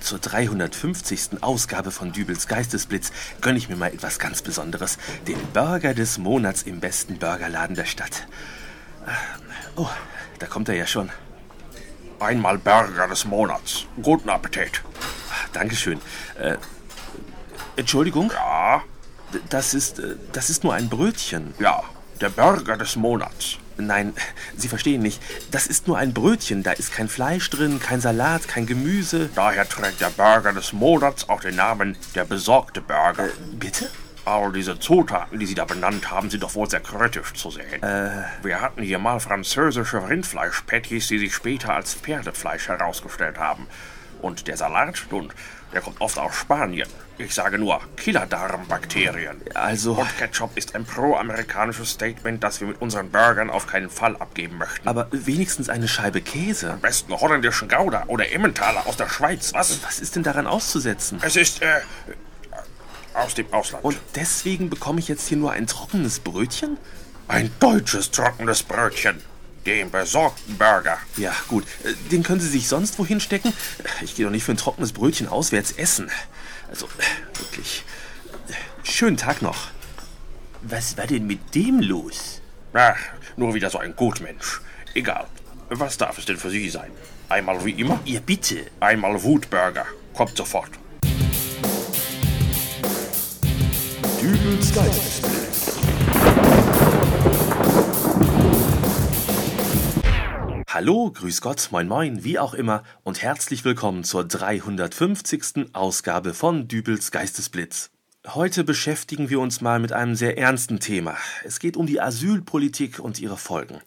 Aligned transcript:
Zur 0.00 0.18
350. 0.20 1.42
Ausgabe 1.42 1.90
von 1.90 2.12
Dübels 2.12 2.46
Geistesblitz 2.46 3.10
gönne 3.40 3.58
ich 3.58 3.68
mir 3.68 3.76
mal 3.76 3.92
etwas 3.92 4.18
ganz 4.18 4.40
Besonderes. 4.42 4.98
Den 5.26 5.38
Burger 5.52 5.94
des 5.94 6.18
Monats 6.18 6.62
im 6.62 6.80
besten 6.80 7.18
Burgerladen 7.18 7.74
der 7.76 7.86
Stadt. 7.86 8.26
Ah, 9.06 9.10
Oh, 9.78 9.88
da 10.38 10.46
kommt 10.46 10.68
er 10.68 10.74
ja 10.76 10.86
schon. 10.86 11.10
Einmal 12.18 12.56
Burger 12.58 13.08
des 13.08 13.24
Monats. 13.26 13.84
Guten 14.02 14.30
Appetit. 14.30 14.82
Dankeschön. 15.52 16.00
Äh, 16.38 16.56
Entschuldigung? 17.76 18.30
Ja, 18.32 18.82
Das 19.50 19.74
ist, 19.74 19.98
äh, 19.98 20.16
das 20.32 20.48
ist 20.50 20.64
nur 20.64 20.72
ein 20.74 20.88
Brötchen. 20.88 21.52
ja, 21.58 21.82
der 22.20 22.30
Burger 22.30 22.76
des 22.76 22.96
Monats. 22.96 23.58
Nein, 23.78 24.14
Sie 24.56 24.68
verstehen 24.68 25.02
nicht. 25.02 25.22
Das 25.50 25.66
ist 25.66 25.86
nur 25.86 25.98
ein 25.98 26.14
Brötchen. 26.14 26.62
Da 26.62 26.72
ist 26.72 26.92
kein 26.92 27.08
Fleisch 27.08 27.50
drin, 27.50 27.80
kein 27.80 28.00
Salat, 28.00 28.48
kein 28.48 28.66
Gemüse. 28.66 29.28
Daher 29.34 29.68
trägt 29.68 30.00
der 30.00 30.10
Burger 30.10 30.52
des 30.52 30.72
Monats 30.72 31.28
auch 31.28 31.40
den 31.40 31.56
Namen 31.56 31.96
der 32.14 32.24
besorgte 32.24 32.80
Burger. 32.80 33.28
Bitte? 33.52 33.90
All 34.24 34.50
diese 34.50 34.78
Zutaten, 34.80 35.38
die 35.38 35.46
Sie 35.46 35.54
da 35.54 35.64
benannt 35.64 36.10
haben, 36.10 36.30
sind 36.30 36.42
doch 36.42 36.56
wohl 36.56 36.68
sehr 36.68 36.80
kritisch 36.80 37.34
zu 37.34 37.50
sehen. 37.52 37.80
Wir 38.42 38.60
hatten 38.60 38.82
hier 38.82 38.98
mal 38.98 39.20
französische 39.20 40.08
Rindfleisch-Patties, 40.08 41.06
die 41.06 41.18
sich 41.18 41.32
später 41.32 41.74
als 41.74 41.94
Pferdefleisch 41.94 42.66
herausgestellt 42.66 43.38
haben. 43.38 43.68
Und 44.26 44.48
der 44.48 44.56
Salat, 44.56 45.06
nun, 45.12 45.32
der 45.72 45.80
kommt 45.80 46.00
oft 46.00 46.18
aus 46.18 46.34
Spanien. 46.34 46.88
Ich 47.16 47.32
sage 47.32 47.58
nur 47.58 47.80
Killerdarmbakterien. 47.96 49.40
Also, 49.54 49.92
Und 49.92 50.18
Ketchup 50.18 50.56
ist 50.56 50.74
ein 50.74 50.84
pro-amerikanisches 50.84 51.90
Statement, 51.90 52.42
das 52.42 52.60
wir 52.60 52.66
mit 52.66 52.82
unseren 52.82 53.10
Burgern 53.10 53.50
auf 53.50 53.68
keinen 53.68 53.88
Fall 53.88 54.16
abgeben 54.16 54.58
möchten. 54.58 54.88
aber 54.88 55.06
wenigstens 55.12 55.68
eine 55.68 55.86
Scheibe 55.86 56.20
Käse. 56.20 56.72
Am 56.72 56.80
besten 56.80 57.12
holländischen 57.12 57.68
Gouda 57.68 58.02
oder 58.08 58.32
Emmentaler 58.32 58.84
aus 58.86 58.96
der 58.96 59.08
Schweiz, 59.08 59.52
was? 59.54 59.80
Was 59.84 60.00
ist 60.00 60.16
denn 60.16 60.24
daran 60.24 60.48
auszusetzen? 60.48 61.20
Es 61.22 61.36
ist, 61.36 61.62
äh, 61.62 61.80
aus 63.14 63.34
dem 63.34 63.50
Ausland. 63.52 63.84
Und 63.84 63.96
deswegen 64.16 64.68
bekomme 64.70 64.98
ich 64.98 65.06
jetzt 65.06 65.28
hier 65.28 65.38
nur 65.38 65.52
ein 65.52 65.68
trockenes 65.68 66.18
Brötchen? 66.18 66.78
ein 67.28 67.50
deutsches 67.58 68.10
trockenes 68.10 68.62
Brötchen. 68.62 69.20
Den 69.66 69.90
besorgten 69.90 70.56
Burger. 70.56 70.96
Ja, 71.16 71.34
gut. 71.48 71.64
Äh, 71.84 71.92
Den 72.12 72.22
können 72.22 72.40
Sie 72.40 72.48
sich 72.48 72.68
sonst 72.68 72.98
wohin 73.00 73.18
stecken? 73.20 73.52
Ich 74.00 74.14
gehe 74.14 74.24
doch 74.24 74.30
nicht 74.32 74.44
für 74.44 74.52
ein 74.52 74.56
trockenes 74.56 74.92
Brötchen 74.92 75.26
auswärts 75.28 75.72
essen. 75.72 76.08
Also, 76.70 76.86
äh, 76.86 77.38
wirklich. 77.40 77.82
Äh, 78.48 78.52
Schönen 78.88 79.16
Tag 79.16 79.42
noch. 79.42 79.68
Was 80.62 80.96
war 80.96 81.06
denn 81.06 81.26
mit 81.26 81.54
dem 81.54 81.80
los? 81.80 82.40
Ach, 82.72 82.96
nur 83.36 83.54
wieder 83.54 83.68
so 83.70 83.78
ein 83.78 83.94
Gutmensch. 83.96 84.60
Egal. 84.94 85.26
Was 85.68 85.98
darf 85.98 86.16
es 86.18 86.24
denn 86.26 86.36
für 86.36 86.50
Sie 86.50 86.70
sein? 86.70 86.90
Einmal 87.28 87.64
wie 87.64 87.72
immer? 87.72 87.98
Ja, 88.04 88.20
bitte. 88.20 88.66
Einmal 88.78 89.20
Wutburger. 89.22 89.86
Kommt 90.14 90.36
sofort. 90.36 90.70
Dübels 94.22 94.72
Geistesblitz. 94.74 95.15
Hallo, 100.78 101.10
grüß 101.10 101.40
Gott, 101.40 101.68
moin 101.70 101.88
moin, 101.88 102.22
wie 102.22 102.38
auch 102.38 102.52
immer 102.52 102.82
und 103.02 103.22
herzlich 103.22 103.64
willkommen 103.64 104.04
zur 104.04 104.24
350. 104.24 105.74
Ausgabe 105.74 106.34
von 106.34 106.68
Dübels 106.68 107.10
Geistesblitz. 107.10 107.88
Heute 108.26 108.62
beschäftigen 108.62 109.30
wir 109.30 109.40
uns 109.40 109.62
mal 109.62 109.78
mit 109.78 109.94
einem 109.94 110.16
sehr 110.16 110.36
ernsten 110.36 110.78
Thema. 110.78 111.16
Es 111.44 111.60
geht 111.60 111.78
um 111.78 111.86
die 111.86 112.02
Asylpolitik 112.02 112.98
und 112.98 113.18
ihre 113.18 113.38
Folgen. 113.38 113.80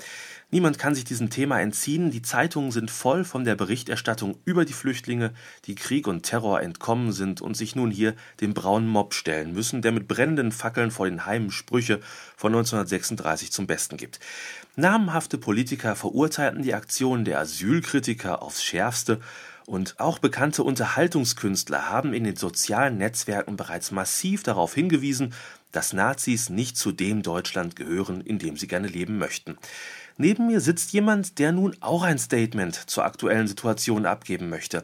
Niemand 0.52 0.80
kann 0.80 0.95
sich 0.95 1.03
diesem 1.03 1.30
Thema 1.30 1.61
entziehen. 1.61 2.09
Die 2.09 2.23
Zeitungen 2.23 2.72
sind 2.72 2.89
voll 2.89 3.23
von 3.23 3.44
der 3.44 3.55
Berichterstattung 3.55 4.38
über 4.45 4.66
die 4.66 4.73
Flüchtlinge, 4.73 5.31
die 5.66 5.75
Krieg 5.75 6.08
und 6.08 6.23
Terror 6.23 6.61
entkommen 6.61 7.11
sind 7.11 7.39
und 7.39 7.55
sich 7.55 7.75
nun 7.75 7.92
hier 7.92 8.16
dem 8.42 8.55
braunen 8.55 8.89
Mob 8.89 9.14
stellen 9.14 9.53
müssen, 9.53 9.83
der 9.83 9.92
mit 9.92 10.08
brennenden 10.08 10.52
Fackeln 10.52 10.89
vor 10.89 11.05
den 11.05 11.27
Heimen 11.27 11.52
Sprüche 11.52 11.99
von 12.36 12.52
1936 12.52 13.52
zum 13.52 13.67
Besten 13.67 13.98
gibt. 13.98 14.20
Namenhafte 14.76 15.37
Politiker 15.37 15.95
verurteilten 15.95 16.64
die 16.64 16.73
Aktionen 16.73 17.26
der 17.26 17.39
Asylkritiker 17.39 18.42
aufs 18.42 18.64
Schärfste 18.64 19.20
und 19.69 19.99
auch 19.99 20.17
bekannte 20.17 20.63
Unterhaltungskünstler 20.63 21.89
haben 21.89 22.13
in 22.13 22.23
den 22.23 22.35
sozialen 22.35 22.97
Netzwerken 22.97 23.55
bereits 23.55 23.91
massiv 23.91 24.41
darauf 24.41 24.73
hingewiesen, 24.73 25.33
dass 25.71 25.93
Nazis 25.93 26.49
nicht 26.49 26.75
zu 26.75 26.91
dem 26.91 27.21
Deutschland 27.21 27.75
gehören, 27.75 28.21
in 28.21 28.39
dem 28.39 28.57
sie 28.57 28.65
gerne 28.65 28.87
leben 28.87 29.19
möchten. 29.19 29.59
Neben 30.17 30.47
mir 30.47 30.59
sitzt 30.59 30.91
jemand, 30.91 31.37
der 31.37 31.52
nun 31.52 31.75
auch 31.81 32.02
ein 32.02 32.17
Statement 32.17 32.89
zur 32.89 33.05
aktuellen 33.05 33.47
Situation 33.47 34.07
abgeben 34.07 34.49
möchte. 34.49 34.83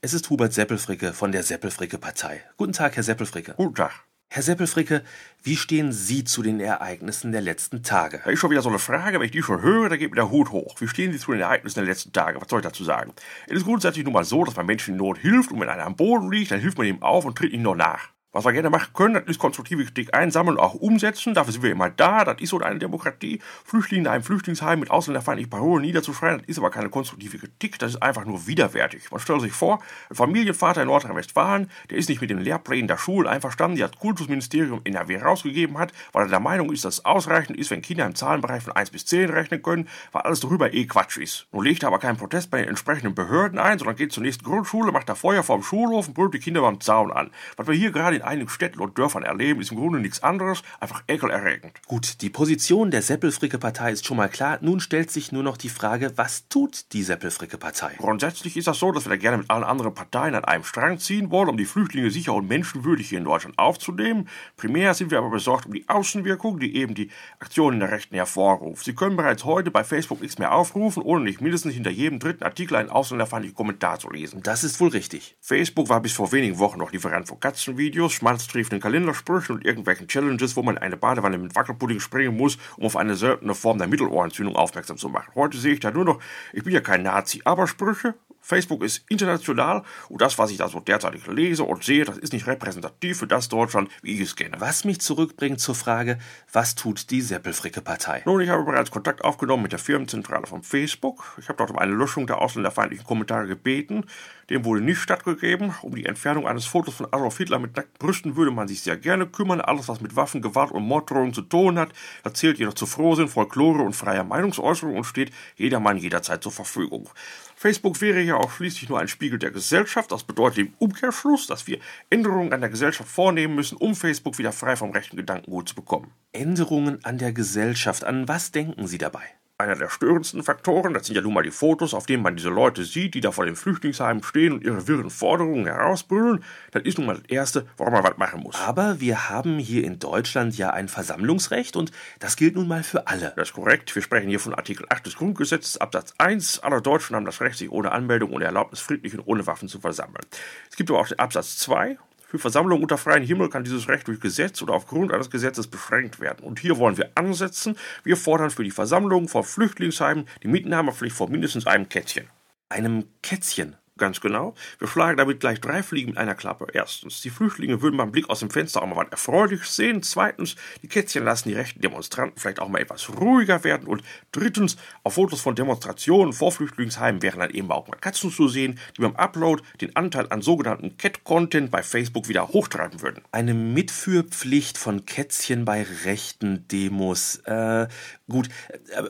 Es 0.00 0.14
ist 0.14 0.30
Hubert 0.30 0.54
Seppelfricke 0.54 1.12
von 1.12 1.30
der 1.30 1.42
Seppelfricke-Partei. 1.42 2.42
Guten 2.56 2.72
Tag, 2.72 2.96
Herr 2.96 3.02
Seppelfricke. 3.02 3.52
Guten 3.58 3.74
Tag. 3.74 3.92
Herr 4.34 4.42
Seppelfricke, 4.42 5.02
wie 5.42 5.56
stehen 5.56 5.92
Sie 5.92 6.24
zu 6.24 6.42
den 6.42 6.58
Ereignissen 6.58 7.32
der 7.32 7.42
letzten 7.42 7.82
Tage? 7.82 8.22
Da 8.24 8.30
ist 8.30 8.38
schon 8.38 8.50
wieder 8.50 8.62
so 8.62 8.70
eine 8.70 8.78
Frage, 8.78 9.18
wenn 9.18 9.26
ich 9.26 9.30
die 9.30 9.42
schon 9.42 9.60
höre, 9.60 9.90
da 9.90 9.98
geht 9.98 10.08
mir 10.08 10.16
der 10.16 10.30
Hut 10.30 10.52
hoch. 10.52 10.80
Wie 10.80 10.88
stehen 10.88 11.12
Sie 11.12 11.18
zu 11.18 11.32
den 11.32 11.42
Ereignissen 11.42 11.80
der 11.80 11.84
letzten 11.84 12.14
Tage? 12.14 12.40
Was 12.40 12.48
soll 12.48 12.60
ich 12.60 12.64
dazu 12.64 12.82
sagen? 12.82 13.12
Es 13.46 13.58
ist 13.58 13.64
grundsätzlich 13.64 14.06
nun 14.06 14.14
mal 14.14 14.24
so, 14.24 14.42
dass 14.42 14.56
man 14.56 14.64
Menschen 14.64 14.92
in 14.92 14.96
Not 14.96 15.18
hilft 15.18 15.52
und 15.52 15.60
wenn 15.60 15.68
einer 15.68 15.84
am 15.84 15.96
Boden 15.96 16.32
liegt, 16.32 16.50
dann 16.50 16.60
hilft 16.60 16.78
man 16.78 16.86
ihm 16.86 17.02
auf 17.02 17.26
und 17.26 17.36
tritt 17.36 17.52
ihm 17.52 17.60
noch 17.60 17.74
nach. 17.74 18.08
Was 18.34 18.46
wir 18.46 18.52
gerne 18.52 18.70
machen 18.70 18.94
können, 18.94 19.12
das 19.12 19.24
ist 19.26 19.38
konstruktive 19.38 19.84
Kritik 19.84 20.14
einsammeln 20.14 20.56
und 20.56 20.64
auch 20.64 20.72
umsetzen. 20.72 21.34
Dafür 21.34 21.52
sind 21.52 21.62
wir 21.62 21.70
immer 21.70 21.90
da. 21.90 22.24
Das 22.24 22.40
ist 22.40 22.48
so 22.48 22.58
eine 22.60 22.78
Demokratie. 22.78 23.40
Flüchtlinge 23.62 24.04
in 24.04 24.08
einem 24.08 24.24
Flüchtlingsheim 24.24 24.80
mit 24.80 24.90
ausländerfeindlichen 24.90 25.50
Parolen 25.50 25.82
niederzuschreien, 25.82 26.38
das 26.38 26.48
ist 26.48 26.58
aber 26.58 26.70
keine 26.70 26.88
konstruktive 26.88 27.36
Kritik. 27.36 27.78
Das 27.78 27.92
ist 27.92 28.02
einfach 28.02 28.24
nur 28.24 28.46
widerwärtig. 28.46 29.10
Man 29.10 29.20
stellt 29.20 29.42
sich 29.42 29.52
vor, 29.52 29.82
ein 30.08 30.16
Familienvater 30.16 30.80
in 30.80 30.88
Nordrhein-Westfalen, 30.88 31.70
der 31.90 31.98
ist 31.98 32.08
nicht 32.08 32.22
mit 32.22 32.30
den 32.30 32.38
Lehrplänen 32.38 32.88
der 32.88 32.96
Schulen 32.96 33.28
einverstanden, 33.28 33.76
die 33.76 33.82
das 33.82 33.92
Kultusministerium 33.92 34.80
NRW 34.82 35.18
rausgegeben 35.18 35.76
hat, 35.76 35.92
weil 36.12 36.24
er 36.24 36.30
der 36.30 36.40
Meinung 36.40 36.72
ist, 36.72 36.86
dass 36.86 36.94
es 36.94 37.04
ausreichend 37.04 37.58
ist, 37.58 37.70
wenn 37.70 37.82
Kinder 37.82 38.06
im 38.06 38.14
Zahlenbereich 38.14 38.62
von 38.62 38.72
1 38.72 38.92
bis 38.92 39.04
10 39.04 39.28
rechnen 39.28 39.62
können, 39.62 39.88
weil 40.10 40.22
alles 40.22 40.40
darüber 40.40 40.72
eh 40.72 40.86
Quatsch 40.86 41.18
ist. 41.18 41.48
Nun 41.52 41.64
legt 41.64 41.82
er 41.82 41.88
aber 41.88 41.98
keinen 41.98 42.16
Protest 42.16 42.50
bei 42.50 42.60
den 42.60 42.70
entsprechenden 42.70 43.14
Behörden 43.14 43.58
ein, 43.58 43.78
sondern 43.78 43.96
geht 43.96 44.12
zur 44.12 44.22
nächsten 44.22 44.44
Grundschule, 44.44 44.90
macht 44.90 45.10
da 45.10 45.14
Feuer 45.14 45.42
vorm 45.42 45.62
Schulhof 45.62 46.08
und 46.08 46.14
brüllt 46.14 46.32
die 46.32 46.38
Kinder 46.38 46.62
beim 46.62 46.80
Zaun 46.80 47.12
an. 47.12 47.30
Was 47.58 47.66
wir 47.66 47.74
hier 47.74 47.92
gerade 47.92 48.16
in 48.16 48.21
einigen 48.22 48.48
Städten 48.48 48.80
und 48.80 48.98
Dörfern 48.98 49.22
erleben, 49.22 49.60
ist 49.60 49.72
im 49.72 49.78
Grunde 49.78 50.00
nichts 50.00 50.22
anderes, 50.22 50.62
einfach 50.80 51.02
ekelerregend. 51.06 51.72
Gut, 51.86 52.20
die 52.22 52.30
Position 52.30 52.90
der 52.90 53.02
Seppelfricke-Partei 53.02 53.92
ist 53.92 54.06
schon 54.06 54.16
mal 54.16 54.28
klar. 54.28 54.58
Nun 54.60 54.80
stellt 54.80 55.10
sich 55.10 55.32
nur 55.32 55.42
noch 55.42 55.56
die 55.56 55.68
Frage, 55.68 56.12
was 56.16 56.48
tut 56.48 56.92
die 56.92 57.02
Seppelfricke-Partei? 57.02 57.94
Grundsätzlich 57.98 58.56
ist 58.56 58.66
das 58.66 58.78
so, 58.78 58.92
dass 58.92 59.04
wir 59.06 59.10
da 59.10 59.16
gerne 59.16 59.38
mit 59.38 59.50
allen 59.50 59.64
anderen 59.64 59.94
Parteien 59.94 60.34
an 60.34 60.44
einem 60.44 60.64
Strang 60.64 60.98
ziehen 60.98 61.30
wollen, 61.30 61.48
um 61.48 61.56
die 61.56 61.64
Flüchtlinge 61.64 62.10
sicher 62.10 62.34
und 62.34 62.48
menschenwürdig 62.48 63.08
hier 63.08 63.18
in 63.18 63.24
Deutschland 63.24 63.58
aufzunehmen. 63.58 64.28
Primär 64.56 64.94
sind 64.94 65.10
wir 65.10 65.18
aber 65.18 65.30
besorgt 65.30 65.66
um 65.66 65.72
die 65.72 65.88
Außenwirkung, 65.88 66.58
die 66.58 66.76
eben 66.76 66.94
die 66.94 67.10
Aktionen 67.38 67.80
der 67.80 67.90
Rechten 67.90 68.14
hervorruft. 68.14 68.84
Sie 68.84 68.94
können 68.94 69.16
bereits 69.16 69.44
heute 69.44 69.70
bei 69.70 69.84
Facebook 69.84 70.20
nichts 70.20 70.38
mehr 70.38 70.54
aufrufen, 70.54 71.02
ohne 71.02 71.24
nicht 71.24 71.40
mindestens 71.40 71.74
hinter 71.74 71.90
jedem 71.90 72.18
dritten 72.18 72.44
Artikel 72.44 72.76
einen 72.76 72.90
ausländerfeindlichen 72.90 73.56
Kommentar 73.56 73.98
zu 73.98 74.10
lesen. 74.10 74.42
Das 74.42 74.64
ist 74.64 74.80
wohl 74.80 74.90
richtig. 74.90 75.36
Facebook 75.40 75.88
war 75.88 76.00
bis 76.00 76.12
vor 76.12 76.32
wenigen 76.32 76.58
Wochen 76.58 76.78
noch 76.78 76.92
Lieferant 76.92 77.28
von 77.28 77.40
Katzenvideos, 77.40 78.11
schmalztriefenden 78.12 78.80
Kalendersprüchen 78.80 79.56
und 79.56 79.64
irgendwelchen 79.64 80.08
Challenges, 80.08 80.56
wo 80.56 80.62
man 80.62 80.76
in 80.76 80.82
eine 80.82 80.96
Badewanne 80.96 81.38
mit 81.38 81.54
Wackelpudding 81.54 82.00
springen 82.00 82.36
muss, 82.36 82.58
um 82.76 82.84
auf 82.84 82.96
eine 82.96 83.16
seltene 83.16 83.54
Form 83.54 83.78
der 83.78 83.88
Mittelohrentzündung 83.88 84.56
aufmerksam 84.56 84.96
zu 84.96 85.08
machen. 85.08 85.32
Heute 85.34 85.58
sehe 85.58 85.74
ich 85.74 85.80
da 85.80 85.90
nur 85.90 86.04
noch, 86.04 86.20
ich 86.52 86.64
bin 86.64 86.72
ja 86.72 86.80
kein 86.80 87.02
Nazi, 87.02 87.40
aber 87.44 87.66
Sprüche. 87.66 88.14
Facebook 88.42 88.82
ist 88.82 89.04
international 89.08 89.84
und 90.08 90.20
das, 90.20 90.36
was 90.36 90.50
ich 90.50 90.58
da 90.58 90.68
so 90.68 90.80
derzeitig 90.80 91.26
lese 91.28 91.62
und 91.62 91.84
sehe, 91.84 92.04
das 92.04 92.18
ist 92.18 92.32
nicht 92.32 92.48
repräsentativ 92.48 93.18
für 93.18 93.28
das 93.28 93.48
Deutschland, 93.48 93.88
wie 94.02 94.14
ich 94.14 94.20
es 94.20 94.36
kenne. 94.36 94.56
Was 94.58 94.84
mich 94.84 95.00
zurückbringt 95.00 95.60
zur 95.60 95.76
Frage, 95.76 96.18
was 96.52 96.74
tut 96.74 97.10
die 97.10 97.20
Seppelfricke-Partei? 97.20 98.22
Nun, 98.26 98.40
ich 98.40 98.48
habe 98.48 98.64
bereits 98.64 98.90
Kontakt 98.90 99.22
aufgenommen 99.22 99.62
mit 99.62 99.72
der 99.72 99.78
Firmenzentrale 99.78 100.48
von 100.48 100.64
Facebook. 100.64 101.36
Ich 101.38 101.48
habe 101.48 101.56
dort 101.56 101.70
um 101.70 101.78
eine 101.78 101.92
Löschung 101.92 102.26
der 102.26 102.40
ausländerfeindlichen 102.42 103.06
Kommentare 103.06 103.46
gebeten. 103.46 104.04
Dem 104.52 104.66
wurde 104.66 104.82
nicht 104.82 104.98
stattgegeben. 104.98 105.74
Um 105.80 105.94
die 105.94 106.04
Entfernung 106.04 106.46
eines 106.46 106.66
Fotos 106.66 106.96
von 106.96 107.06
Adolf 107.06 107.38
Hitler 107.38 107.58
mit 107.58 107.74
nackten 107.74 107.98
Brüsten 107.98 108.36
würde 108.36 108.50
man 108.50 108.68
sich 108.68 108.82
sehr 108.82 108.98
gerne 108.98 109.26
kümmern. 109.26 109.62
Alles, 109.62 109.88
was 109.88 110.02
mit 110.02 110.14
Waffen, 110.14 110.42
Gewalt 110.42 110.72
und 110.72 110.82
Morddrohungen 110.82 111.32
zu 111.32 111.40
tun 111.40 111.78
hat, 111.78 111.88
da 112.22 112.34
zählt 112.34 112.58
jedoch 112.58 112.74
zu 112.74 112.84
Frohsinn, 112.84 113.28
Folklore 113.28 113.82
und 113.82 113.96
freier 113.96 114.24
Meinungsäußerung 114.24 114.94
und 114.94 115.04
steht 115.04 115.32
jedermann 115.56 115.96
jederzeit 115.96 116.42
zur 116.42 116.52
Verfügung. 116.52 117.08
Facebook 117.56 118.02
wäre 118.02 118.20
ja 118.20 118.36
auch 118.36 118.50
schließlich 118.50 118.90
nur 118.90 119.00
ein 119.00 119.08
Spiegel 119.08 119.38
der 119.38 119.52
Gesellschaft. 119.52 120.12
Das 120.12 120.22
bedeutet 120.22 120.58
im 120.58 120.74
Umkehrschluss, 120.78 121.46
dass 121.46 121.66
wir 121.66 121.78
Änderungen 122.10 122.52
an 122.52 122.60
der 122.60 122.68
Gesellschaft 122.68 123.10
vornehmen 123.10 123.54
müssen, 123.54 123.78
um 123.78 123.94
Facebook 123.94 124.36
wieder 124.36 124.52
frei 124.52 124.76
vom 124.76 124.90
rechten 124.90 125.16
Gedankengut 125.16 125.70
zu 125.70 125.74
bekommen. 125.74 126.10
Änderungen 126.32 127.02
an 127.06 127.16
der 127.16 127.32
Gesellschaft. 127.32 128.04
An 128.04 128.28
was 128.28 128.52
denken 128.52 128.86
Sie 128.86 128.98
dabei? 128.98 129.22
Einer 129.62 129.76
der 129.76 129.88
störendsten 129.88 130.42
Faktoren. 130.42 130.92
Das 130.92 131.06
sind 131.06 131.16
ja 131.16 131.22
nun 131.22 131.34
mal 131.34 131.42
die 131.42 131.50
Fotos, 131.50 131.94
auf 131.94 132.06
denen 132.06 132.22
man 132.22 132.36
diese 132.36 132.50
Leute 132.50 132.84
sieht, 132.84 133.14
die 133.14 133.20
da 133.20 133.32
vor 133.32 133.46
den 133.46 133.56
Flüchtlingsheimen 133.56 134.22
stehen 134.22 134.52
und 134.52 134.64
ihre 134.64 134.86
wirren 134.88 135.10
Forderungen 135.10 135.66
herausbrüllen. 135.66 136.44
Das 136.72 136.82
ist 136.82 136.98
nun 136.98 137.06
mal 137.06 137.16
das 137.16 137.28
Erste, 137.28 137.66
woran 137.76 137.92
man 137.92 138.04
was 138.04 138.16
machen 138.18 138.40
muss. 138.40 138.56
Aber 138.56 139.00
wir 139.00 139.30
haben 139.30 139.58
hier 139.58 139.84
in 139.84 139.98
Deutschland 139.98 140.56
ja 140.58 140.70
ein 140.70 140.88
Versammlungsrecht 140.88 141.76
und 141.76 141.92
das 142.18 142.36
gilt 142.36 142.56
nun 142.56 142.68
mal 142.68 142.82
für 142.82 143.06
alle. 143.06 143.32
Das 143.36 143.48
ist 143.48 143.54
korrekt. 143.54 143.94
Wir 143.94 144.02
sprechen 144.02 144.28
hier 144.28 144.40
von 144.40 144.54
Artikel 144.54 144.86
8 144.88 145.06
des 145.06 145.16
Grundgesetzes, 145.16 145.78
Absatz 145.78 146.14
1. 146.18 146.60
Alle 146.60 146.82
Deutschen 146.82 147.16
haben 147.16 147.24
das 147.24 147.40
Recht, 147.40 147.58
sich 147.58 147.70
ohne 147.70 147.92
Anmeldung 147.92 148.32
und 148.32 148.42
Erlaubnis 148.42 148.80
friedlich 148.80 149.14
und 149.14 149.24
ohne 149.26 149.46
Waffen 149.46 149.68
zu 149.68 149.80
versammeln. 149.80 150.24
Es 150.70 150.76
gibt 150.76 150.90
aber 150.90 151.00
auch 151.00 151.08
den 151.08 151.18
Absatz 151.18 151.56
2. 151.58 151.98
Für 152.32 152.38
Versammlungen 152.38 152.82
unter 152.82 152.96
freiem 152.96 153.24
Himmel 153.24 153.50
kann 153.50 153.62
dieses 153.62 153.88
Recht 153.88 154.08
durch 154.08 154.18
Gesetz 154.18 154.62
oder 154.62 154.72
aufgrund 154.72 155.12
eines 155.12 155.28
Gesetzes 155.28 155.66
beschränkt 155.66 156.18
werden. 156.18 156.42
Und 156.46 156.60
hier 156.60 156.78
wollen 156.78 156.96
wir 156.96 157.10
ansetzen. 157.14 157.76
Wir 158.04 158.16
fordern 158.16 158.48
für 158.48 158.64
die 158.64 158.70
Versammlungen 158.70 159.28
vor 159.28 159.44
Flüchtlingsheimen 159.44 160.26
die 160.42 160.48
Mitnahmepflicht 160.48 161.14
vor 161.14 161.28
mindestens 161.28 161.66
einem 161.66 161.90
Kätzchen. 161.90 162.30
Einem 162.70 163.04
Kätzchen. 163.22 163.76
Ganz 163.98 164.22
genau. 164.22 164.54
Wir 164.78 164.88
schlagen 164.88 165.18
damit 165.18 165.40
gleich 165.40 165.60
drei 165.60 165.82
Fliegen 165.82 166.10
mit 166.10 166.18
einer 166.18 166.34
Klappe. 166.34 166.66
Erstens, 166.72 167.20
die 167.20 167.28
Flüchtlinge 167.28 167.82
würden 167.82 167.98
beim 167.98 168.10
Blick 168.10 168.30
aus 168.30 168.40
dem 168.40 168.48
Fenster 168.48 168.82
auch 168.82 168.86
mal 168.86 168.96
was 168.96 169.10
Erfreuliches 169.10 169.76
sehen. 169.76 170.02
Zweitens, 170.02 170.56
die 170.80 170.88
Kätzchen 170.88 171.24
lassen 171.24 171.50
die 171.50 171.54
rechten 171.54 171.82
Demonstranten 171.82 172.40
vielleicht 172.40 172.60
auch 172.60 172.68
mal 172.68 172.80
etwas 172.80 173.10
ruhiger 173.20 173.64
werden. 173.64 173.86
Und 173.86 174.02
drittens, 174.32 174.78
auf 175.02 175.14
Fotos 175.14 175.42
von 175.42 175.54
Demonstrationen 175.54 176.32
vor 176.32 176.52
Flüchtlingsheimen 176.52 177.20
wären 177.20 177.40
dann 177.40 177.50
eben 177.50 177.70
auch 177.70 177.86
mal 177.86 177.98
Katzen 177.98 178.30
zu 178.30 178.48
sehen, 178.48 178.78
die 178.96 179.02
beim 179.02 179.14
Upload 179.14 179.62
den 179.82 179.94
Anteil 179.94 180.26
an 180.30 180.40
sogenannten 180.40 180.96
Cat-Content 180.96 181.70
bei 181.70 181.82
Facebook 181.82 182.28
wieder 182.28 182.48
hochtreiben 182.48 183.02
würden. 183.02 183.22
Eine 183.30 183.52
Mitführpflicht 183.52 184.78
von 184.78 185.04
Kätzchen 185.04 185.66
bei 185.66 185.86
rechten 186.04 186.66
Demos. 186.68 187.36
Äh, 187.44 187.88
gut. 188.32 188.48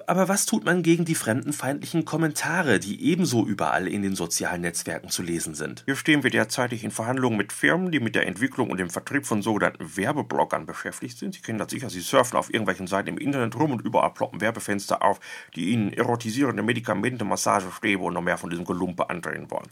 Aber 0.06 0.28
was 0.28 0.44
tut 0.44 0.64
man 0.64 0.82
gegen 0.82 1.04
die 1.04 1.14
fremdenfeindlichen 1.14 2.04
Kommentare, 2.04 2.78
die 2.78 3.02
ebenso 3.02 3.46
überall 3.46 3.88
in 3.88 4.02
den 4.02 4.14
sozialen 4.14 4.60
Netzwerken 4.60 5.08
zu 5.08 5.22
lesen 5.22 5.54
sind. 5.54 5.82
Hier 5.86 5.96
stehen 5.96 6.22
wir 6.22 6.30
derzeitig 6.30 6.84
in 6.84 6.90
Verhandlungen 6.90 7.36
mit 7.36 7.52
Firmen, 7.52 7.90
die 7.90 8.00
mit 8.00 8.14
der 8.14 8.26
Entwicklung 8.26 8.70
und 8.70 8.78
dem 8.78 8.90
Vertrieb 8.90 9.24
von 9.26 9.42
sogenannten 9.42 9.96
Werbebloggern 9.96 10.66
beschäftigt 10.66 11.18
sind. 11.18 11.34
Sie 11.34 11.40
kennen 11.40 11.58
das 11.58 11.70
sicher, 11.70 11.88
sie 11.88 12.00
surfen 12.00 12.38
auf 12.38 12.52
irgendwelchen 12.52 12.86
Seiten 12.86 13.08
im 13.08 13.18
Internet 13.18 13.56
rum 13.56 13.72
und 13.72 13.82
überall 13.82 14.12
ploppen 14.12 14.40
Werbefenster 14.40 15.02
auf, 15.02 15.20
die 15.54 15.70
ihnen 15.70 15.92
erotisierende 15.92 16.62
Medikamente, 16.62 17.24
Massagestäbe 17.24 18.02
und 18.02 18.14
noch 18.14 18.22
mehr 18.22 18.38
von 18.38 18.50
diesem 18.50 18.64
Gelumpe 18.64 19.08
andrehen 19.08 19.50
wollen. 19.50 19.68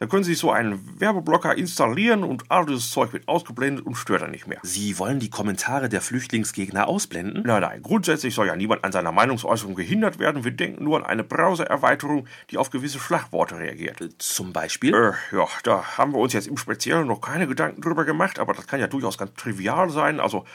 Dann 0.00 0.08
können 0.08 0.24
Sie 0.24 0.32
so 0.32 0.50
einen 0.50 0.98
Werbeblocker 0.98 1.58
installieren 1.58 2.24
und 2.24 2.44
all 2.50 2.64
dieses 2.64 2.88
Zeug 2.88 3.12
wird 3.12 3.28
ausgeblendet 3.28 3.84
und 3.84 3.96
stört 3.96 4.22
dann 4.22 4.30
nicht 4.30 4.46
mehr. 4.46 4.58
Sie 4.62 4.98
wollen 4.98 5.20
die 5.20 5.28
Kommentare 5.28 5.90
der 5.90 6.00
Flüchtlingsgegner 6.00 6.88
ausblenden? 6.88 7.42
Nein, 7.44 7.60
nein. 7.60 7.82
Grundsätzlich 7.82 8.34
soll 8.34 8.46
ja 8.46 8.56
niemand 8.56 8.82
an 8.82 8.92
seiner 8.92 9.12
Meinungsäußerung 9.12 9.74
gehindert 9.74 10.18
werden. 10.18 10.42
Wir 10.42 10.52
denken 10.52 10.84
nur 10.84 10.96
an 10.96 11.04
eine 11.04 11.22
Browsererweiterung, 11.22 12.26
die 12.48 12.56
auf 12.56 12.70
gewisse 12.70 12.98
Schlagworte 12.98 13.58
reagiert. 13.58 13.98
Zum 14.16 14.54
Beispiel? 14.54 14.94
Äh, 14.94 15.36
ja, 15.36 15.46
da 15.64 15.98
haben 15.98 16.12
wir 16.12 16.18
uns 16.18 16.32
jetzt 16.32 16.48
im 16.48 16.56
Speziellen 16.56 17.06
noch 17.06 17.20
keine 17.20 17.46
Gedanken 17.46 17.82
drüber 17.82 18.06
gemacht, 18.06 18.38
aber 18.38 18.54
das 18.54 18.66
kann 18.66 18.80
ja 18.80 18.86
durchaus 18.86 19.18
ganz 19.18 19.34
trivial 19.34 19.90
sein. 19.90 20.18
Also, 20.18 20.46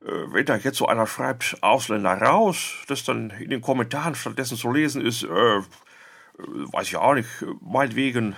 äh, 0.00 0.10
wenn 0.32 0.44
da 0.44 0.56
jetzt 0.56 0.78
so 0.78 0.88
einer 0.88 1.06
schreibt, 1.06 1.56
Ausländer 1.60 2.14
raus, 2.14 2.74
das 2.88 3.04
dann 3.04 3.30
in 3.30 3.50
den 3.50 3.60
Kommentaren 3.60 4.16
stattdessen 4.16 4.56
zu 4.56 4.72
lesen 4.72 5.06
ist, 5.06 5.22
äh, 5.22 5.60
weiß 6.46 6.88
ich 6.88 6.96
auch 6.96 7.14
nicht, 7.14 7.28
meinetwegen, 7.60 8.36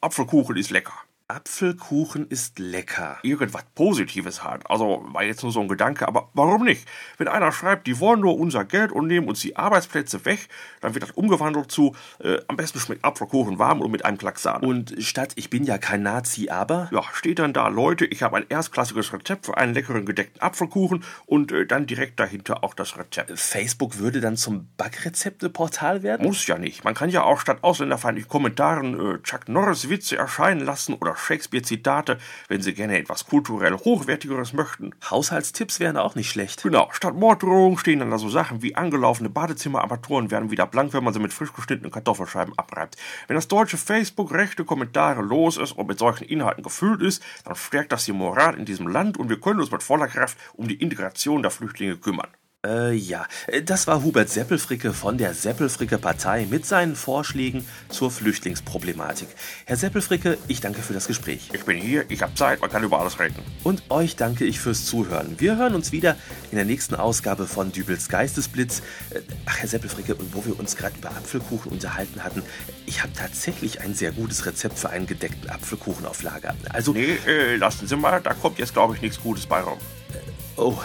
Apfelkuchen 0.00 0.56
ist 0.56 0.70
lecker. 0.70 0.94
Apfelkuchen 1.30 2.26
ist 2.26 2.58
lecker. 2.58 3.18
Irgendwas 3.22 3.62
Positives 3.76 4.42
halt. 4.42 4.68
Also 4.68 5.04
war 5.12 5.22
jetzt 5.22 5.44
nur 5.44 5.52
so 5.52 5.60
ein 5.60 5.68
Gedanke, 5.68 6.08
aber 6.08 6.28
warum 6.34 6.64
nicht? 6.64 6.88
Wenn 7.18 7.28
einer 7.28 7.52
schreibt, 7.52 7.86
die 7.86 8.00
wollen 8.00 8.20
nur 8.20 8.36
unser 8.36 8.64
Geld 8.64 8.90
und 8.90 9.06
nehmen 9.06 9.28
uns 9.28 9.38
die 9.40 9.56
Arbeitsplätze 9.56 10.24
weg, 10.24 10.48
dann 10.80 10.94
wird 10.94 11.04
das 11.04 11.12
umgewandelt 11.12 11.70
zu, 11.70 11.94
äh, 12.18 12.38
am 12.48 12.56
besten 12.56 12.80
schmeckt 12.80 13.04
Apfelkuchen 13.04 13.60
warm 13.60 13.80
und 13.80 13.92
mit 13.92 14.04
einem 14.04 14.18
Klacksan. 14.18 14.62
Und 14.62 14.96
statt 14.98 15.32
ich 15.36 15.50
bin 15.50 15.62
ja 15.62 15.78
kein 15.78 16.02
Nazi, 16.02 16.48
aber? 16.50 16.88
Ja, 16.92 17.04
steht 17.12 17.38
dann 17.38 17.52
da, 17.52 17.68
Leute, 17.68 18.06
ich 18.06 18.24
habe 18.24 18.36
ein 18.36 18.46
erstklassiges 18.48 19.12
Rezept 19.12 19.46
für 19.46 19.56
einen 19.56 19.72
leckeren 19.72 20.06
gedeckten 20.06 20.42
Apfelkuchen 20.42 21.04
und 21.26 21.52
äh, 21.52 21.64
dann 21.64 21.86
direkt 21.86 22.18
dahinter 22.18 22.64
auch 22.64 22.74
das 22.74 22.98
Rezept. 22.98 23.38
Facebook 23.38 23.98
würde 23.98 24.20
dann 24.20 24.36
zum 24.36 24.68
Backrezepteportal 24.76 26.02
werden? 26.02 26.26
Muss 26.26 26.44
ja 26.48 26.58
nicht. 26.58 26.82
Man 26.82 26.94
kann 26.94 27.08
ja 27.08 27.22
auch 27.22 27.38
statt 27.38 27.58
ausländerfeindlichen 27.62 28.28
Kommentaren 28.28 29.14
äh, 29.14 29.22
Chuck 29.22 29.48
Norris 29.48 29.88
Witze 29.88 30.16
erscheinen 30.16 30.64
lassen 30.64 30.94
oder 30.94 31.14
Shakespeare-Zitate, 31.20 32.18
wenn 32.48 32.62
Sie 32.62 32.74
gerne 32.74 32.98
etwas 32.98 33.26
kulturell 33.26 33.74
Hochwertigeres 33.74 34.52
möchten. 34.52 34.94
Haushaltstipps 35.08 35.80
wären 35.80 35.96
auch 35.96 36.14
nicht 36.14 36.30
schlecht. 36.30 36.62
Genau, 36.62 36.88
statt 36.92 37.14
Morddrohungen 37.14 37.78
stehen 37.78 38.00
dann 38.00 38.10
da 38.10 38.18
so 38.18 38.28
Sachen 38.28 38.62
wie 38.62 38.74
angelaufene 38.74 39.30
Badezimmerarmaturen 39.30 40.30
werden 40.30 40.50
wieder 40.50 40.66
blank, 40.66 40.92
wenn 40.92 41.04
man 41.04 41.14
sie 41.14 41.20
mit 41.20 41.32
frisch 41.32 41.52
geschnittenen 41.52 41.90
Kartoffelscheiben 41.90 42.58
abreibt. 42.58 42.96
Wenn 43.26 43.36
das 43.36 43.48
deutsche 43.48 43.76
Facebook 43.76 44.32
rechte 44.32 44.64
Kommentare 44.64 45.22
los 45.22 45.56
ist 45.56 45.72
und 45.72 45.86
mit 45.86 45.98
solchen 45.98 46.24
Inhalten 46.24 46.62
gefüllt 46.62 47.02
ist, 47.02 47.22
dann 47.44 47.56
stärkt 47.56 47.92
das 47.92 48.04
die 48.04 48.12
Moral 48.12 48.54
in 48.54 48.64
diesem 48.64 48.88
Land 48.88 49.16
und 49.16 49.28
wir 49.28 49.40
können 49.40 49.60
uns 49.60 49.70
mit 49.70 49.82
voller 49.82 50.08
Kraft 50.08 50.36
um 50.54 50.68
die 50.68 50.80
Integration 50.80 51.42
der 51.42 51.50
Flüchtlinge 51.50 51.96
kümmern. 51.96 52.28
Äh, 52.66 52.92
ja, 52.92 53.26
das 53.64 53.86
war 53.86 54.02
Hubert 54.02 54.28
Seppelfricke 54.28 54.92
von 54.92 55.16
der 55.16 55.32
Seppelfricke 55.32 55.96
Partei 55.96 56.46
mit 56.50 56.66
seinen 56.66 56.94
Vorschlägen 56.94 57.66
zur 57.88 58.10
Flüchtlingsproblematik. 58.10 59.28
Herr 59.64 59.78
Seppelfricke, 59.78 60.36
ich 60.46 60.60
danke 60.60 60.82
für 60.82 60.92
das 60.92 61.06
Gespräch. 61.06 61.48
Ich 61.54 61.64
bin 61.64 61.78
hier, 61.78 62.04
ich 62.10 62.20
habe 62.20 62.34
Zeit, 62.34 62.60
man 62.60 62.68
kann 62.68 62.82
über 62.82 63.00
alles 63.00 63.18
reden. 63.18 63.42
Und 63.64 63.84
euch 63.88 64.14
danke 64.14 64.44
ich 64.44 64.60
fürs 64.60 64.84
Zuhören. 64.84 65.36
Wir 65.38 65.56
hören 65.56 65.74
uns 65.74 65.90
wieder 65.90 66.16
in 66.50 66.56
der 66.56 66.66
nächsten 66.66 66.96
Ausgabe 66.96 67.46
von 67.46 67.72
Dübels 67.72 68.10
Geistesblitz. 68.10 68.82
Äh, 69.08 69.20
ach, 69.46 69.56
Herr 69.56 69.68
Seppelfricke, 69.68 70.18
wo 70.32 70.44
wir 70.44 70.60
uns 70.60 70.76
gerade 70.76 70.98
über 70.98 71.08
Apfelkuchen 71.12 71.72
unterhalten 71.72 72.22
hatten, 72.22 72.42
ich 72.84 73.02
habe 73.02 73.14
tatsächlich 73.14 73.80
ein 73.80 73.94
sehr 73.94 74.12
gutes 74.12 74.44
Rezept 74.44 74.78
für 74.78 74.90
einen 74.90 75.06
gedeckten 75.06 75.48
Apfelkuchen 75.48 76.04
auf 76.04 76.22
Lager. 76.22 76.54
Also. 76.68 76.92
Nee, 76.92 77.16
äh, 77.26 77.56
lassen 77.56 77.86
Sie 77.86 77.96
mal, 77.96 78.20
da 78.20 78.34
kommt 78.34 78.58
jetzt, 78.58 78.74
glaube 78.74 78.96
ich, 78.96 79.00
nichts 79.00 79.18
Gutes 79.18 79.46
bei 79.46 79.62
rum. 79.62 79.78
Äh, 80.12 80.60
oh. 80.60 80.78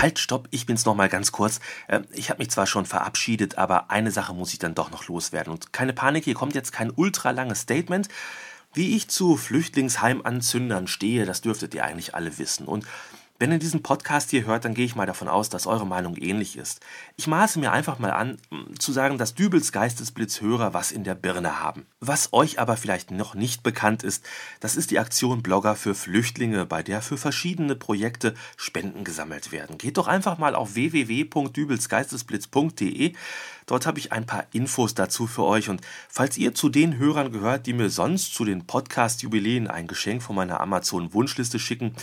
Halt, 0.00 0.18
stopp, 0.20 0.46
ich 0.52 0.64
bin's 0.64 0.84
noch 0.84 0.94
mal 0.94 1.08
ganz 1.08 1.32
kurz. 1.32 1.60
Ähm, 1.88 2.04
ich 2.12 2.30
habe 2.30 2.38
mich 2.38 2.50
zwar 2.50 2.66
schon 2.66 2.86
verabschiedet, 2.86 3.58
aber 3.58 3.90
eine 3.90 4.10
Sache 4.10 4.32
muss 4.32 4.52
ich 4.52 4.58
dann 4.58 4.74
doch 4.74 4.90
noch 4.90 5.08
loswerden. 5.08 5.52
Und 5.52 5.72
keine 5.72 5.92
Panik, 5.92 6.24
hier 6.24 6.34
kommt 6.34 6.54
jetzt 6.54 6.72
kein 6.72 6.90
ultralanges 6.90 7.60
Statement. 7.60 8.08
Wie 8.74 8.94
ich 8.94 9.08
zu 9.08 9.36
Flüchtlingsheimanzündern 9.36 10.86
stehe, 10.86 11.26
das 11.26 11.40
dürftet 11.40 11.74
ihr 11.74 11.84
eigentlich 11.84 12.14
alle 12.14 12.38
wissen. 12.38 12.66
Und 12.66 12.86
wenn 13.38 13.52
ihr 13.52 13.58
diesen 13.58 13.82
Podcast 13.82 14.30
hier 14.30 14.46
hört, 14.46 14.64
dann 14.64 14.72
gehe 14.74 14.84
ich 14.84 14.96
mal 14.96 15.06
davon 15.06 15.28
aus, 15.28 15.48
dass 15.48 15.68
eure 15.68 15.86
Meinung 15.86 16.16
ähnlich 16.16 16.56
ist. 16.56 16.80
Ich 17.16 17.28
maße 17.28 17.60
mir 17.60 17.70
einfach 17.70 18.00
mal 18.00 18.10
an, 18.10 18.38
zu 18.78 18.92
sagen, 18.92 19.16
dass 19.16 19.34
Dübels 19.34 19.70
Geistesblitzhörer 19.70 20.74
was 20.74 20.90
in 20.90 21.04
der 21.04 21.14
Birne 21.14 21.60
haben. 21.60 21.86
Was 22.00 22.32
euch 22.32 22.58
aber 22.58 22.76
vielleicht 22.76 23.12
noch 23.12 23.34
nicht 23.34 23.62
bekannt 23.62 24.02
ist, 24.02 24.24
das 24.60 24.76
ist 24.76 24.90
die 24.90 24.98
Aktion 24.98 25.42
Blogger 25.42 25.76
für 25.76 25.94
Flüchtlinge, 25.94 26.66
bei 26.66 26.82
der 26.82 27.00
für 27.00 27.16
verschiedene 27.16 27.76
Projekte 27.76 28.34
Spenden 28.56 29.04
gesammelt 29.04 29.52
werden. 29.52 29.78
Geht 29.78 29.98
doch 29.98 30.08
einfach 30.08 30.38
mal 30.38 30.56
auf 30.56 30.74
www.dübelsgeistesblitz.de. 30.74 33.12
Dort 33.66 33.86
habe 33.86 33.98
ich 33.98 34.12
ein 34.12 34.26
paar 34.26 34.46
Infos 34.52 34.94
dazu 34.94 35.26
für 35.26 35.42
euch 35.44 35.68
und 35.68 35.82
falls 36.08 36.38
ihr 36.38 36.54
zu 36.54 36.70
den 36.70 36.96
Hörern 36.96 37.30
gehört, 37.30 37.66
die 37.66 37.74
mir 37.74 37.90
sonst 37.90 38.34
zu 38.34 38.46
den 38.46 38.66
Podcast-Jubiläen 38.66 39.68
ein 39.68 39.86
Geschenk 39.86 40.22
von 40.22 40.34
meiner 40.34 40.60
Amazon-Wunschliste 40.60 41.58
schicken, 41.58 41.94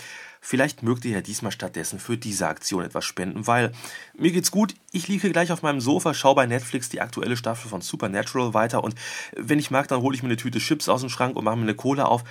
Vielleicht 0.48 0.84
mögt 0.84 1.06
ihr 1.06 1.12
ja 1.12 1.22
diesmal 1.22 1.52
stattdessen 1.52 1.98
für 1.98 2.18
diese 2.18 2.48
Aktion 2.48 2.86
etwas 2.86 3.04
spenden, 3.04 3.48
weil 3.48 3.72
mir 4.16 4.32
geht's 4.32 4.52
gut. 4.52 4.76
Ich 4.92 5.08
liege 5.08 5.32
gleich 5.32 5.52
auf 5.52 5.64
meinem 5.64 5.82
Sofa, 5.82 6.14
schaue 6.14 6.36
bei 6.36 6.46
Netflix 6.46 6.88
die 6.88 7.02
aktuelle 7.02 7.36
Staffel 7.36 7.68
von 7.68 7.82
Supernatural 7.82 8.54
weiter 8.54 8.84
und 8.84 8.94
wenn 9.36 9.58
ich 9.58 9.72
mag, 9.72 9.88
dann 9.88 10.02
hole 10.02 10.16
ich 10.16 10.22
mir 10.22 10.28
eine 10.30 10.38
Tüte 10.38 10.60
Chips 10.60 10.88
aus 10.88 11.02
dem 11.02 11.10
Schrank 11.10 11.36
und 11.36 11.46
mache 11.46 11.56
mir 11.56 11.64
eine 11.64 11.74
Cola 11.74 12.06
auf. 12.06 12.24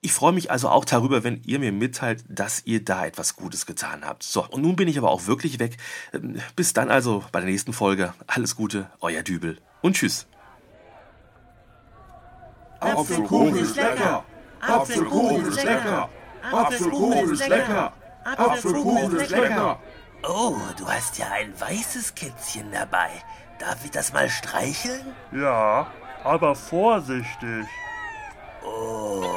Ich 0.00 0.12
freue 0.12 0.32
mich 0.32 0.50
also 0.50 0.68
auch 0.68 0.84
darüber, 0.84 1.22
wenn 1.22 1.40
ihr 1.44 1.60
mir 1.60 1.70
mitteilt, 1.70 2.24
dass 2.28 2.62
ihr 2.64 2.84
da 2.84 3.06
etwas 3.06 3.36
Gutes 3.36 3.64
getan 3.64 4.04
habt. 4.04 4.24
So, 4.24 4.44
und 4.44 4.62
nun 4.62 4.74
bin 4.74 4.88
ich 4.88 4.98
aber 4.98 5.12
auch 5.12 5.28
wirklich 5.28 5.60
weg. 5.60 5.76
Bis 6.56 6.72
dann 6.72 6.90
also 6.90 7.22
bei 7.30 7.38
der 7.38 7.48
nächsten 7.48 7.72
Folge. 7.72 8.12
Alles 8.26 8.56
Gute, 8.56 8.90
euer 9.00 9.22
Dübel 9.22 9.58
und 9.82 9.94
tschüss. 9.94 10.26
Apfelkuchen 12.80 13.54
ist 13.54 13.76
lecker! 13.76 14.24
Apfelkuchen 14.60 15.46
ist 15.46 15.62
lecker! 15.62 16.10
Apfelkuchen 16.52 17.32
ist 17.32 17.48
lecker! 17.48 17.92
Apfelkuchen 18.24 19.16
ist 19.16 19.30
lecker! 19.30 19.78
Oh, 20.22 20.56
du 20.76 20.88
hast 20.88 21.18
ja 21.18 21.26
ein 21.32 21.52
weißes 21.60 22.14
Kätzchen 22.14 22.72
dabei. 22.72 23.10
Darf 23.58 23.84
ich 23.84 23.90
das 23.90 24.12
mal 24.12 24.28
streicheln? 24.28 25.14
Ja, 25.32 25.86
aber 26.24 26.54
vorsichtig. 26.54 27.66
Oh, 28.64 29.35